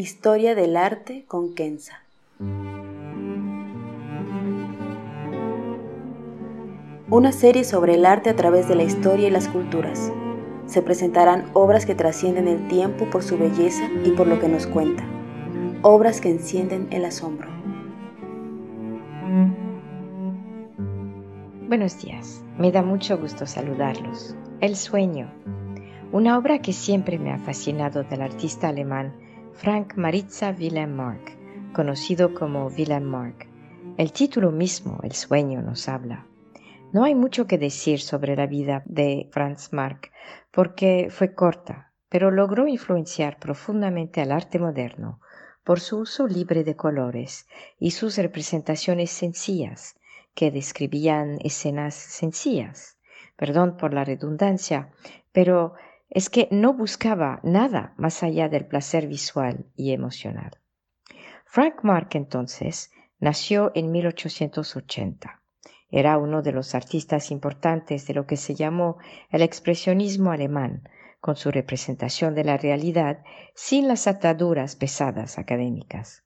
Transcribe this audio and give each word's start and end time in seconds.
Historia 0.00 0.54
del 0.54 0.78
arte 0.78 1.26
con 1.28 1.54
Kenza. 1.54 2.00
Una 7.10 7.32
serie 7.32 7.64
sobre 7.64 7.96
el 7.96 8.06
arte 8.06 8.30
a 8.30 8.34
través 8.34 8.66
de 8.66 8.76
la 8.76 8.82
historia 8.82 9.28
y 9.28 9.30
las 9.30 9.48
culturas. 9.48 10.10
Se 10.64 10.80
presentarán 10.80 11.50
obras 11.52 11.84
que 11.84 11.94
trascienden 11.94 12.48
el 12.48 12.66
tiempo 12.68 13.10
por 13.10 13.22
su 13.22 13.36
belleza 13.36 13.90
y 14.02 14.12
por 14.12 14.26
lo 14.26 14.40
que 14.40 14.48
nos 14.48 14.66
cuenta. 14.66 15.04
Obras 15.82 16.22
que 16.22 16.30
encienden 16.30 16.88
el 16.90 17.04
asombro. 17.04 17.50
Buenos 21.68 22.00
días, 22.00 22.42
me 22.56 22.72
da 22.72 22.80
mucho 22.80 23.18
gusto 23.18 23.46
saludarlos. 23.46 24.34
El 24.62 24.76
sueño, 24.76 25.30
una 26.10 26.38
obra 26.38 26.62
que 26.62 26.72
siempre 26.72 27.18
me 27.18 27.32
ha 27.32 27.38
fascinado 27.38 28.02
del 28.04 28.22
artista 28.22 28.68
alemán 28.68 29.12
Frank 29.60 29.94
Maritza 29.96 30.56
Wilhelm 30.58 30.96
Mark, 30.96 31.36
conocido 31.74 32.32
como 32.32 32.68
Wilhelm 32.68 33.04
Mark. 33.04 33.46
El 33.98 34.10
título 34.10 34.52
mismo, 34.52 35.00
El 35.02 35.12
sueño, 35.12 35.60
nos 35.60 35.86
habla. 35.86 36.26
No 36.94 37.04
hay 37.04 37.14
mucho 37.14 37.46
que 37.46 37.58
decir 37.58 38.00
sobre 38.00 38.36
la 38.36 38.46
vida 38.46 38.82
de 38.86 39.28
Franz 39.32 39.74
Mark, 39.74 40.12
porque 40.50 41.08
fue 41.10 41.34
corta, 41.34 41.92
pero 42.08 42.30
logró 42.30 42.68
influenciar 42.68 43.38
profundamente 43.38 44.22
al 44.22 44.32
arte 44.32 44.58
moderno 44.58 45.20
por 45.62 45.78
su 45.78 45.98
uso 45.98 46.26
libre 46.26 46.64
de 46.64 46.74
colores 46.74 47.46
y 47.78 47.90
sus 47.90 48.16
representaciones 48.16 49.10
sencillas, 49.10 49.94
que 50.34 50.50
describían 50.50 51.36
escenas 51.44 51.94
sencillas. 51.94 52.96
Perdón 53.36 53.76
por 53.76 53.92
la 53.92 54.06
redundancia, 54.06 54.88
pero 55.32 55.74
es 56.10 56.28
que 56.28 56.48
no 56.50 56.74
buscaba 56.74 57.40
nada 57.42 57.94
más 57.96 58.22
allá 58.22 58.48
del 58.48 58.66
placer 58.66 59.06
visual 59.06 59.66
y 59.76 59.92
emocional. 59.92 60.58
Frank 61.46 61.82
Mark 61.82 62.10
entonces 62.12 62.90
nació 63.20 63.70
en 63.74 63.92
1880. 63.92 65.40
Era 65.90 66.18
uno 66.18 66.42
de 66.42 66.52
los 66.52 66.74
artistas 66.74 67.30
importantes 67.30 68.06
de 68.06 68.14
lo 68.14 68.26
que 68.26 68.36
se 68.36 68.54
llamó 68.54 68.98
el 69.30 69.42
expresionismo 69.42 70.30
alemán, 70.30 70.88
con 71.20 71.36
su 71.36 71.50
representación 71.50 72.34
de 72.34 72.44
la 72.44 72.56
realidad 72.56 73.22
sin 73.54 73.88
las 73.88 74.06
ataduras 74.06 74.74
pesadas 74.76 75.38
académicas. 75.38 76.24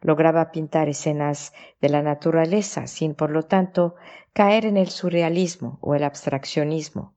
Lograba 0.00 0.50
pintar 0.50 0.88
escenas 0.88 1.52
de 1.80 1.88
la 1.88 2.02
naturaleza 2.02 2.86
sin, 2.86 3.14
por 3.14 3.30
lo 3.30 3.44
tanto, 3.44 3.94
caer 4.32 4.66
en 4.66 4.76
el 4.76 4.88
surrealismo 4.88 5.78
o 5.80 5.94
el 5.94 6.04
abstraccionismo, 6.04 7.15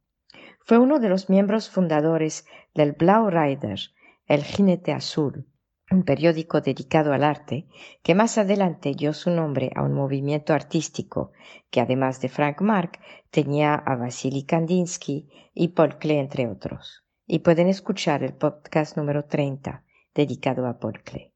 fue 0.70 0.78
uno 0.78 1.00
de 1.00 1.10
los 1.10 1.32
miembros 1.32 1.68
fundadores 1.68 2.46
del 2.76 2.92
Blau 2.92 3.32
Rider, 3.32 3.80
el 4.28 4.44
jinete 4.44 4.92
azul, 4.92 5.48
un 5.90 6.04
periódico 6.04 6.62
dedicado 6.62 7.12
al 7.12 7.24
arte, 7.24 7.68
que 8.04 8.14
más 8.14 8.38
adelante 8.38 8.94
dio 8.96 9.14
su 9.14 9.32
nombre 9.32 9.72
a 9.76 9.82
un 9.82 9.96
movimiento 9.96 10.54
artístico 10.54 11.32
que, 11.72 11.82
además 11.82 12.22
de 12.22 12.30
Frank 12.30 12.62
Mark, 12.62 13.00
tenía 13.32 13.74
a 13.74 13.96
Vasily 13.96 14.44
Kandinsky 14.44 15.28
y 15.56 15.70
Paul 15.70 15.98
Klee, 15.98 16.20
entre 16.20 16.48
otros. 16.48 17.04
Y 17.26 17.40
pueden 17.40 17.68
escuchar 17.68 18.22
el 18.22 18.36
podcast 18.36 18.96
número 18.96 19.26
30, 19.26 19.84
dedicado 20.14 20.68
a 20.68 20.78
Paul 20.78 21.02
Klee. 21.02 21.34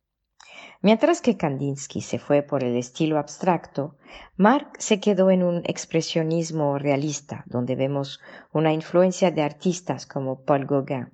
Mientras 0.81 1.22
que 1.22 1.38
Kandinsky 1.38 2.02
se 2.02 2.19
fue 2.19 2.42
por 2.42 2.64
el 2.64 2.75
estilo 2.75 3.17
abstracto, 3.17 3.95
Mark 4.36 4.72
se 4.80 5.00
quedó 5.00 5.31
en 5.31 5.44
un 5.44 5.61
expresionismo 5.66 6.78
realista, 6.78 7.44
donde 7.47 7.75
vemos 7.75 8.19
una 8.52 8.73
influencia 8.73 9.31
de 9.31 9.44
artistas 9.44 10.06
como 10.06 10.44
Paul 10.44 10.66
Gauguin. 10.66 11.09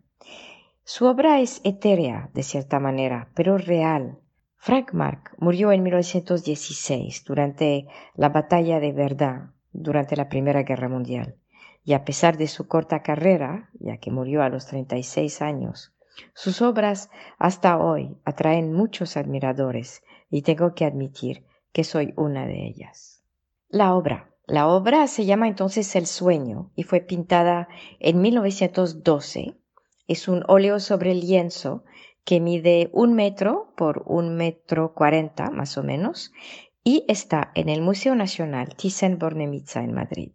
Su 0.83 1.05
obra 1.05 1.39
es 1.39 1.61
etérea, 1.63 2.31
de 2.33 2.41
cierta 2.41 2.79
manera, 2.79 3.29
pero 3.35 3.59
real. 3.59 4.17
Frank 4.57 4.91
Mark 4.93 5.35
murió 5.37 5.71
en 5.71 5.83
1916 5.83 7.23
durante 7.25 7.87
la 8.15 8.29
batalla 8.29 8.79
de 8.79 8.91
Verdun, 8.91 9.53
durante 9.71 10.15
la 10.15 10.29
Primera 10.29 10.63
Guerra 10.63 10.89
Mundial, 10.89 11.35
y 11.83 11.93
a 11.93 12.03
pesar 12.03 12.37
de 12.37 12.47
su 12.47 12.67
corta 12.67 13.03
carrera, 13.03 13.69
ya 13.79 13.97
que 13.97 14.09
murió 14.09 14.41
a 14.41 14.49
los 14.49 14.65
36 14.65 15.43
años, 15.43 15.93
sus 16.33 16.61
obras 16.61 17.09
hasta 17.37 17.77
hoy 17.77 18.17
atraen 18.25 18.73
muchos 18.73 19.17
admiradores 19.17 20.03
y 20.29 20.41
tengo 20.41 20.73
que 20.73 20.85
admitir 20.85 21.45
que 21.71 21.83
soy 21.83 22.13
una 22.17 22.45
de 22.45 22.67
ellas. 22.67 23.23
La 23.67 23.93
obra. 23.93 24.33
La 24.45 24.67
obra 24.67 25.05
se 25.05 25.25
llama 25.25 25.47
entonces 25.47 25.95
El 25.95 26.07
sueño 26.07 26.71
y 26.75 26.83
fue 26.83 27.01
pintada 27.01 27.67
en 27.99 28.19
1912. 28.19 29.57
Es 30.07 30.27
un 30.27 30.43
óleo 30.47 30.79
sobre 30.79 31.13
lienzo 31.13 31.83
que 32.25 32.39
mide 32.39 32.89
un 32.93 33.13
metro 33.13 33.73
por 33.77 34.03
un 34.07 34.35
metro 34.35 34.93
cuarenta 34.93 35.51
más 35.51 35.77
o 35.77 35.83
menos 35.83 36.31
y 36.83 37.05
está 37.07 37.51
en 37.53 37.69
el 37.69 37.81
Museo 37.81 38.15
Nacional 38.15 38.69
Thyssen-Bornemisza 38.75 39.83
en 39.83 39.93
Madrid. 39.93 40.31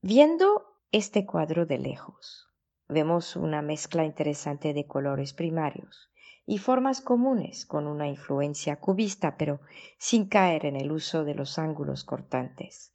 Viendo 0.00 0.64
este 0.92 1.26
cuadro 1.26 1.66
de 1.66 1.78
lejos, 1.78 2.48
Vemos 2.88 3.34
una 3.34 3.62
mezcla 3.62 4.04
interesante 4.04 4.72
de 4.72 4.86
colores 4.86 5.32
primarios 5.32 6.08
y 6.46 6.58
formas 6.58 7.00
comunes 7.00 7.66
con 7.66 7.88
una 7.88 8.06
influencia 8.06 8.76
cubista, 8.76 9.36
pero 9.36 9.60
sin 9.98 10.28
caer 10.28 10.64
en 10.66 10.76
el 10.76 10.92
uso 10.92 11.24
de 11.24 11.34
los 11.34 11.58
ángulos 11.58 12.04
cortantes. 12.04 12.92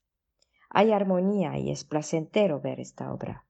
Hay 0.70 0.94
armonía 0.94 1.58
y 1.58 1.72
es 1.72 1.84
placentero 1.84 2.62
ver 2.62 2.80
esta 2.80 3.12
obra. 3.12 3.46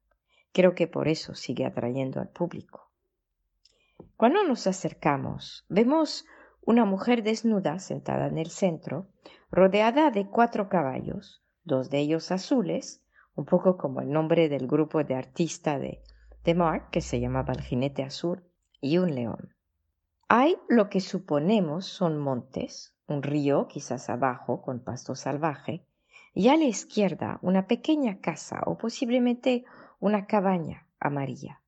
Creo 0.51 0.73
que 0.73 0.87
por 0.87 1.07
eso 1.07 1.35
sigue 1.35 1.63
atrayendo 1.63 2.19
al 2.19 2.29
público. 2.29 2.89
Cuando 4.17 4.43
nos 4.43 4.65
acercamos, 4.65 5.65
vemos 5.69 6.25
una 6.63 6.85
mujer 6.85 7.21
desnuda 7.21 7.77
sentada 7.77 8.25
en 8.25 8.39
el 8.39 8.49
centro, 8.49 9.09
rodeada 9.51 10.09
de 10.09 10.27
cuatro 10.27 10.69
caballos, 10.69 11.43
dos 11.63 11.91
de 11.91 11.99
ellos 11.99 12.31
azules, 12.31 13.03
un 13.35 13.45
poco 13.45 13.77
como 13.77 14.01
el 14.01 14.09
nombre 14.09 14.49
del 14.49 14.65
grupo 14.65 15.03
de 15.03 15.13
artista 15.13 15.77
de 15.77 16.01
de 16.43 16.55
Mark, 16.55 16.89
que 16.91 17.01
se 17.01 17.19
llamaba 17.19 17.53
el 17.53 17.61
jinete 17.61 18.03
azul, 18.03 18.43
y 18.79 18.97
un 18.97 19.13
león. 19.13 19.53
Hay 20.27 20.57
lo 20.69 20.89
que 20.89 21.01
suponemos 21.01 21.85
son 21.85 22.17
montes, 22.17 22.95
un 23.07 23.21
río 23.21 23.67
quizás 23.67 24.09
abajo 24.09 24.61
con 24.61 24.79
pasto 24.79 25.15
salvaje, 25.15 25.85
y 26.33 26.47
a 26.47 26.55
la 26.55 26.63
izquierda 26.63 27.39
una 27.41 27.67
pequeña 27.67 28.19
casa 28.19 28.61
o 28.65 28.77
posiblemente 28.77 29.65
una 29.99 30.25
cabaña 30.25 30.87
amarilla. 30.99 31.61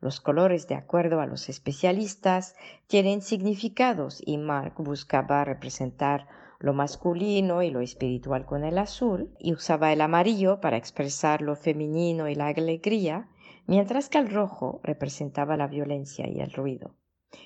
Los 0.00 0.20
colores, 0.20 0.66
de 0.66 0.74
acuerdo 0.74 1.20
a 1.20 1.26
los 1.26 1.48
especialistas, 1.48 2.56
tienen 2.88 3.22
significados 3.22 4.20
y 4.26 4.36
Mark 4.36 4.74
buscaba 4.78 5.44
representar 5.44 6.26
lo 6.58 6.72
masculino 6.74 7.62
y 7.62 7.70
lo 7.70 7.80
espiritual 7.80 8.44
con 8.44 8.64
el 8.64 8.78
azul 8.78 9.30
y 9.38 9.52
usaba 9.52 9.92
el 9.92 10.00
amarillo 10.00 10.60
para 10.60 10.76
expresar 10.76 11.40
lo 11.40 11.54
femenino 11.54 12.28
y 12.28 12.34
la 12.34 12.48
alegría 12.48 13.28
mientras 13.66 14.08
que 14.08 14.18
el 14.18 14.30
rojo 14.30 14.80
representaba 14.82 15.56
la 15.56 15.66
violencia 15.66 16.28
y 16.28 16.40
el 16.40 16.52
ruido. 16.52 16.94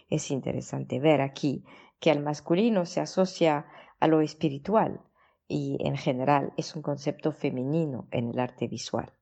Es 0.09 0.31
interesante 0.31 0.99
ver 1.01 1.21
aquí 1.21 1.65
que 2.01 2.11
el 2.11 2.23
masculino 2.23 2.87
se 2.87 3.01
asocia 3.01 3.67
a 4.01 4.07
lo 4.09 4.21
espiritual 4.21 5.01
y 5.49 5.79
en 5.81 5.97
general 5.97 6.53
es 6.57 6.75
un 6.75 6.83
concepto 6.83 7.33
femenino 7.33 8.09
en 8.11 8.31
el 8.31 8.39
arte 8.39 8.67
visual. 8.67 9.13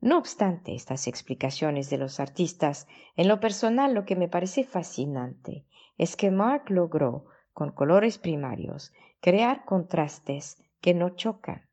No 0.00 0.18
obstante 0.18 0.74
estas 0.74 1.08
explicaciones 1.08 1.90
de 1.90 1.98
los 1.98 2.20
artistas, 2.20 2.86
en 3.16 3.26
lo 3.26 3.40
personal 3.40 3.94
lo 3.94 4.04
que 4.04 4.14
me 4.14 4.28
parece 4.28 4.62
fascinante 4.62 5.66
es 5.96 6.14
que 6.14 6.30
Mark 6.30 6.70
logró, 6.70 7.26
con 7.52 7.72
colores 7.72 8.18
primarios, 8.18 8.92
crear 9.20 9.64
contrastes 9.64 10.62
que 10.80 10.94
no 10.94 11.16
chocan, 11.16 11.67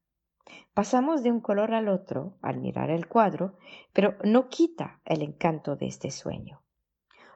Pasamos 0.75 1.23
de 1.23 1.31
un 1.31 1.39
color 1.39 1.73
al 1.73 1.87
otro 1.87 2.37
al 2.41 2.57
mirar 2.57 2.89
el 2.89 3.07
cuadro, 3.07 3.57
pero 3.93 4.17
no 4.23 4.49
quita 4.49 4.99
el 5.05 5.21
encanto 5.21 5.77
de 5.77 5.87
este 5.87 6.11
sueño. 6.11 6.61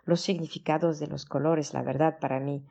Los 0.03 0.19
significados 0.19 0.99
de 0.99 1.07
los 1.07 1.25
colores, 1.25 1.73
la 1.73 1.81
verdad, 1.81 2.19
para 2.19 2.39
mí 2.39 2.67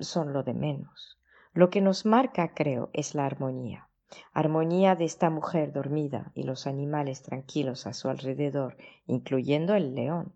son 0.00 0.32
lo 0.32 0.42
de 0.42 0.54
menos. 0.54 1.20
Lo 1.52 1.70
que 1.70 1.80
nos 1.80 2.04
marca, 2.04 2.52
creo, 2.52 2.90
es 2.92 3.14
la 3.14 3.26
armonía. 3.26 3.88
Armonía 4.32 4.96
de 4.96 5.04
esta 5.04 5.30
mujer 5.30 5.72
dormida 5.72 6.32
y 6.34 6.42
los 6.42 6.66
animales 6.66 7.22
tranquilos 7.22 7.86
a 7.86 7.92
su 7.92 8.08
alrededor, 8.08 8.76
incluyendo 9.06 9.74
el 9.74 9.94
león. 9.94 10.34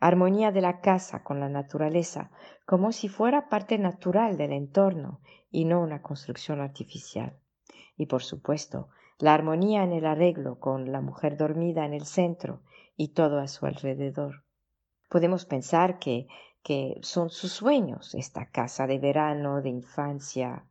Armonía 0.00 0.52
de 0.52 0.60
la 0.60 0.80
casa 0.80 1.24
con 1.24 1.40
la 1.40 1.48
naturaleza, 1.48 2.30
como 2.66 2.92
si 2.92 3.08
fuera 3.08 3.48
parte 3.48 3.78
natural 3.78 4.36
del 4.36 4.52
entorno 4.52 5.20
y 5.50 5.64
no 5.64 5.80
una 5.80 6.02
construcción 6.02 6.60
artificial 6.60 7.40
y 7.98 8.06
por 8.06 8.22
supuesto 8.22 8.88
la 9.18 9.34
armonía 9.34 9.82
en 9.82 9.92
el 9.92 10.06
arreglo 10.06 10.60
con 10.60 10.92
la 10.92 11.00
mujer 11.00 11.36
dormida 11.36 11.84
en 11.84 11.92
el 11.92 12.06
centro 12.06 12.62
y 12.96 13.08
todo 13.08 13.40
a 13.40 13.48
su 13.48 13.66
alrededor. 13.66 14.44
Podemos 15.08 15.44
pensar 15.44 15.98
que, 15.98 16.28
que 16.62 16.98
son 17.02 17.28
sus 17.28 17.52
sueños, 17.52 18.14
esta 18.14 18.46
casa 18.50 18.86
de 18.86 18.98
verano, 18.98 19.60
de 19.60 19.70
infancia, 19.70 20.64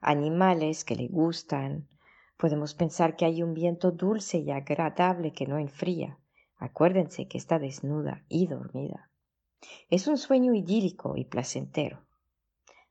animales 0.00 0.84
que 0.84 0.96
le 0.96 1.08
gustan. 1.08 1.88
Podemos 2.36 2.74
pensar 2.74 3.16
que 3.16 3.24
hay 3.24 3.42
un 3.42 3.54
viento 3.54 3.90
dulce 3.90 4.38
y 4.38 4.50
agradable 4.50 5.32
que 5.32 5.46
no 5.46 5.58
enfría. 5.58 6.18
Acuérdense 6.58 7.26
que 7.26 7.38
está 7.38 7.58
desnuda 7.58 8.22
y 8.28 8.46
dormida. 8.46 9.10
Es 9.88 10.06
un 10.08 10.18
sueño 10.18 10.52
idílico 10.52 11.16
y 11.16 11.24
placentero. 11.24 12.04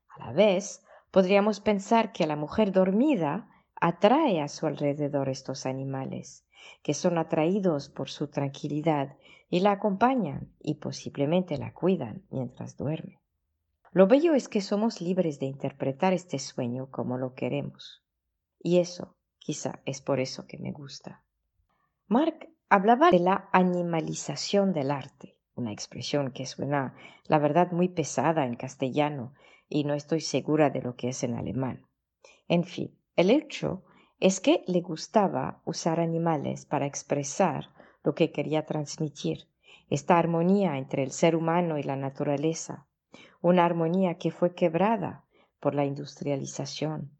A 0.08 0.26
la 0.26 0.32
vez, 0.32 0.82
podríamos 1.12 1.60
pensar 1.60 2.12
que 2.12 2.26
la 2.26 2.34
mujer 2.34 2.72
dormida 2.72 3.48
atrae 3.86 4.40
a 4.40 4.48
su 4.48 4.66
alrededor 4.66 5.28
estos 5.28 5.66
animales, 5.66 6.46
que 6.82 6.94
son 6.94 7.18
atraídos 7.18 7.90
por 7.90 8.08
su 8.08 8.28
tranquilidad 8.28 9.18
y 9.50 9.60
la 9.60 9.72
acompañan 9.72 10.54
y 10.58 10.76
posiblemente 10.76 11.58
la 11.58 11.74
cuidan 11.74 12.22
mientras 12.30 12.78
duerme. 12.78 13.20
Lo 13.92 14.06
bello 14.06 14.32
es 14.32 14.48
que 14.48 14.62
somos 14.62 15.02
libres 15.02 15.38
de 15.38 15.44
interpretar 15.44 16.14
este 16.14 16.38
sueño 16.38 16.90
como 16.90 17.18
lo 17.18 17.34
queremos. 17.34 18.02
Y 18.58 18.78
eso, 18.78 19.16
quizá, 19.38 19.82
es 19.84 20.00
por 20.00 20.18
eso 20.18 20.46
que 20.46 20.56
me 20.56 20.72
gusta. 20.72 21.22
Mark 22.08 22.48
hablaba 22.70 23.10
de 23.10 23.20
la 23.20 23.50
animalización 23.52 24.72
del 24.72 24.92
arte, 24.92 25.36
una 25.56 25.72
expresión 25.72 26.32
que 26.32 26.46
suena, 26.46 26.96
la 27.26 27.38
verdad, 27.38 27.70
muy 27.70 27.90
pesada 27.90 28.46
en 28.46 28.56
castellano 28.56 29.34
y 29.68 29.84
no 29.84 29.92
estoy 29.92 30.22
segura 30.22 30.70
de 30.70 30.80
lo 30.80 30.96
que 30.96 31.08
es 31.08 31.22
en 31.22 31.34
alemán. 31.34 31.86
En 32.48 32.64
fin, 32.64 32.96
el 33.16 33.30
hecho 33.30 33.84
es 34.20 34.40
que 34.40 34.64
le 34.66 34.80
gustaba 34.80 35.60
usar 35.64 36.00
animales 36.00 36.66
para 36.66 36.86
expresar 36.86 37.70
lo 38.02 38.14
que 38.14 38.32
quería 38.32 38.66
transmitir, 38.66 39.48
esta 39.88 40.18
armonía 40.18 40.78
entre 40.78 41.02
el 41.02 41.12
ser 41.12 41.36
humano 41.36 41.78
y 41.78 41.82
la 41.82 41.96
naturaleza, 41.96 42.86
una 43.40 43.64
armonía 43.64 44.18
que 44.18 44.30
fue 44.30 44.54
quebrada 44.54 45.24
por 45.60 45.74
la 45.74 45.84
industrialización, 45.84 47.10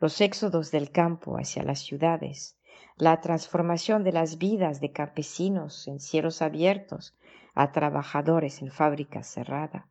los 0.00 0.20
éxodos 0.20 0.70
del 0.70 0.90
campo 0.90 1.36
hacia 1.36 1.62
las 1.62 1.80
ciudades, 1.80 2.58
la 2.96 3.20
transformación 3.20 4.04
de 4.04 4.12
las 4.12 4.38
vidas 4.38 4.80
de 4.80 4.92
campesinos 4.92 5.86
en 5.86 6.00
cielos 6.00 6.42
abiertos 6.42 7.16
a 7.54 7.72
trabajadores 7.72 8.62
en 8.62 8.70
fábricas 8.70 9.26
cerradas, 9.26 9.84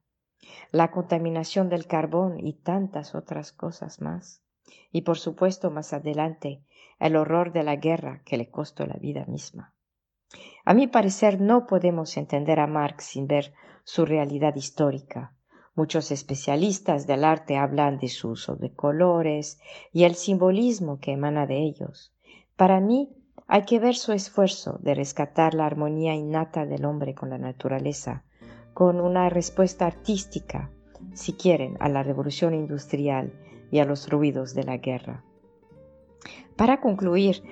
la 0.72 0.92
contaminación 0.92 1.69
del 1.69 1.88
carbón 1.88 2.40
y 2.40 2.54
tantas 2.54 3.16
otras 3.16 3.51
cosas 3.51 4.01
más. 4.01 4.42
Y 4.92 5.02
por 5.02 5.18
supuesto 5.18 5.72
más 5.72 5.94
adelante 5.94 6.64
el 7.00 7.16
horror 7.16 7.52
de 7.54 7.64
la 7.64 7.76
guerra 7.76 8.22
que 8.26 8.38
le 8.38 8.50
costó 8.50 8.86
la 8.86 8.96
vida 8.96 9.26
misma. 9.26 9.74
A 10.64 10.74
mi 10.74 10.88
parecer 10.88 11.40
no 11.42 11.68
podemos 11.68 12.18
entender 12.18 12.60
a 12.60 12.68
Marx 12.68 13.06
sin 13.06 13.28
ver 13.28 13.54
su 13.84 14.06
realidad 14.06 14.56
histórica, 14.56 15.36
Muchos 15.76 16.12
especialistas 16.12 17.06
del 17.06 17.26
arte 17.26 17.58
hablan 17.58 17.98
de 17.98 18.08
su 18.08 18.30
uso 18.30 18.56
de 18.56 18.74
colores 18.74 19.60
y 19.92 20.06
el 20.06 20.16
simbolismo 20.16 21.00
que 21.00 21.12
emana 21.12 21.48
de 21.48 21.58
ellos. 21.58 22.14
Para 22.56 22.80
mí, 22.80 23.10
hay 23.46 23.64
que 23.64 23.80
ver 23.80 23.96
su 23.96 24.14
esfuerzo 24.14 24.80
de 24.82 24.96
rescatar 24.96 25.54
la 25.54 25.66
armonía 25.66 26.16
innata 26.16 26.66
del 26.66 26.86
hombre 26.86 27.14
con 27.14 27.30
la 27.30 27.38
naturaleza, 27.38 28.24
con 28.74 29.02
una 29.02 29.28
respuesta 29.30 29.86
artística, 29.86 30.72
si 31.13 31.34
quieren, 31.34 31.78
a 31.80 31.90
la 31.90 32.04
revolución 32.04 32.54
industrial 32.54 33.34
y 33.72 33.80
a 33.80 33.86
los 33.86 34.10
ruidos 34.10 34.54
de 34.54 34.63
la 34.63 34.78
guerra. 34.78 35.24
Para 36.56 36.80
concluir, 36.81 37.44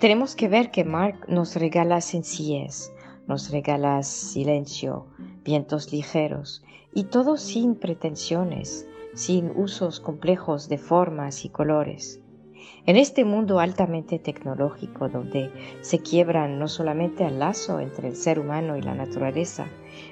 tenemos 0.00 0.34
que 0.34 0.48
ver 0.48 0.70
que 0.70 0.84
Mark 0.84 1.26
nos 1.28 1.56
regala 1.56 2.00
sencillez, 2.00 2.92
nos 3.26 3.50
regala 3.50 4.02
silencio, 4.02 5.06
vientos 5.44 5.92
ligeros, 5.92 6.62
y 6.92 7.04
todo 7.04 7.36
sin 7.36 7.74
pretensiones, 7.74 8.86
sin 9.14 9.50
usos 9.56 10.00
complejos 10.00 10.68
de 10.68 10.78
formas 10.78 11.44
y 11.44 11.48
colores. 11.48 12.20
En 12.86 12.96
este 12.96 13.24
mundo 13.24 13.60
altamente 13.60 14.18
tecnológico 14.18 15.08
donde 15.08 15.50
se 15.80 16.00
quiebran 16.00 16.58
no 16.58 16.68
solamente 16.68 17.24
el 17.24 17.38
lazo 17.38 17.80
entre 17.80 18.08
el 18.08 18.16
ser 18.16 18.38
humano 18.38 18.76
y 18.76 18.82
la 18.82 18.94
naturaleza, 18.94 19.66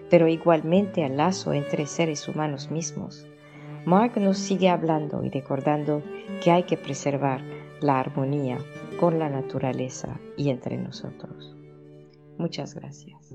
pero 0.09 0.29
igualmente 0.29 1.05
el 1.05 1.17
lazo 1.17 1.53
entre 1.53 1.87
seres 1.87 2.29
humanos 2.29 2.71
mismos, 2.71 3.27
Mark 3.85 4.13
nos 4.17 4.39
sigue 4.39 4.69
hablando 4.69 5.25
y 5.25 5.31
recordando 5.31 6.03
que 6.43 6.53
hay 6.53 6.63
que 6.63 6.77
preservar 6.77 7.43
la 7.81 7.99
armonía 7.99 8.59
con 9.01 9.19
la 9.19 9.29
naturaleza 9.29 10.21
y 10.37 10.51
entre 10.51 10.77
nosotros. 10.79 11.57
Muchas 12.39 12.75
gracias. 12.75 13.35